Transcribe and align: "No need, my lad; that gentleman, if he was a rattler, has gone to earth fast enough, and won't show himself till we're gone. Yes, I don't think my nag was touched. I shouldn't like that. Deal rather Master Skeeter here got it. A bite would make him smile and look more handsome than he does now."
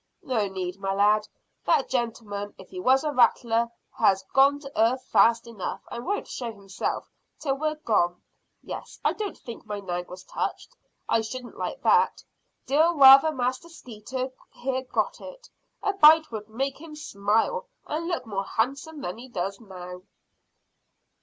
"No 0.23 0.47
need, 0.47 0.79
my 0.79 0.91
lad; 0.95 1.27
that 1.67 1.87
gentleman, 1.87 2.55
if 2.57 2.69
he 2.71 2.79
was 2.79 3.03
a 3.03 3.11
rattler, 3.11 3.69
has 3.99 4.23
gone 4.33 4.59
to 4.61 4.71
earth 4.75 5.03
fast 5.11 5.45
enough, 5.45 5.83
and 5.91 6.07
won't 6.07 6.27
show 6.27 6.51
himself 6.51 7.07
till 7.39 7.53
we're 7.53 7.75
gone. 7.75 8.23
Yes, 8.63 8.99
I 9.05 9.13
don't 9.13 9.37
think 9.37 9.63
my 9.67 9.79
nag 9.79 10.09
was 10.09 10.23
touched. 10.23 10.75
I 11.07 11.21
shouldn't 11.21 11.55
like 11.55 11.83
that. 11.83 12.23
Deal 12.65 12.95
rather 12.97 13.31
Master 13.31 13.69
Skeeter 13.69 14.31
here 14.49 14.81
got 14.81 15.17
it. 15.21 15.51
A 15.83 15.93
bite 15.93 16.31
would 16.31 16.49
make 16.49 16.81
him 16.81 16.95
smile 16.95 17.67
and 17.85 18.07
look 18.07 18.25
more 18.25 18.45
handsome 18.45 19.01
than 19.01 19.19
he 19.19 19.29
does 19.29 19.59
now." 19.59 20.01